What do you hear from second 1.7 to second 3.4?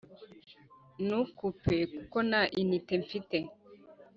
kuko ntama inite mfite